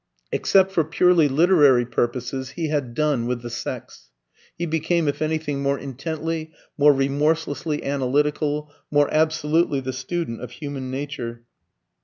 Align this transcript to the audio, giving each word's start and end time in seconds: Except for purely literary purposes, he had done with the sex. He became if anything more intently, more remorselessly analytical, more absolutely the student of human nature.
Except 0.31 0.71
for 0.71 0.83
purely 0.83 1.27
literary 1.27 1.85
purposes, 1.85 2.49
he 2.57 2.69
had 2.69 2.95
done 2.95 3.27
with 3.27 3.43
the 3.43 3.51
sex. 3.51 4.09
He 4.57 4.65
became 4.65 5.07
if 5.07 5.21
anything 5.21 5.61
more 5.61 5.77
intently, 5.77 6.51
more 6.75 6.91
remorselessly 6.91 7.83
analytical, 7.83 8.71
more 8.89 9.13
absolutely 9.13 9.79
the 9.79 9.93
student 9.93 10.41
of 10.41 10.49
human 10.53 10.89
nature. 10.89 11.43